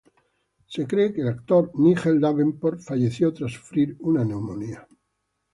Se 0.65 0.87
cree 0.87 1.13
que 1.13 1.21
el 1.21 1.27
actor 1.27 1.71
Nigel 1.75 2.19
Davenport 2.19 2.79
falleció 2.81 3.31
tras 3.31 3.51
sufrir 3.51 3.97
una 3.99 4.25
neumonía. 4.25 4.87